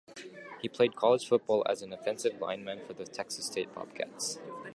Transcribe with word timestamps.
He 0.63 0.67
played 0.67 0.95
college 0.95 1.27
football 1.27 1.63
as 1.69 1.83
an 1.83 1.93
offensive 1.93 2.41
lineman 2.41 2.79
for 2.87 2.93
the 2.93 3.05
Texas 3.05 3.45
State 3.45 3.71
Bobcats. 3.75 4.39